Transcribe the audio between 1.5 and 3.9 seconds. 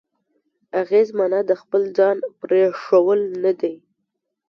خپل ځان پرېښوول نه دی.